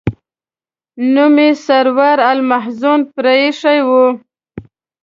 [1.13, 3.89] نوم یې سرور المحزون پر ایښی و.